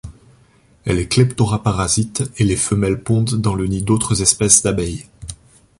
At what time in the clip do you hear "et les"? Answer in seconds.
2.37-2.55